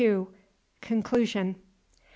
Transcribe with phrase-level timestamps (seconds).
[0.81, 1.53] CONCLUSION.
[1.53, 1.61] Mr.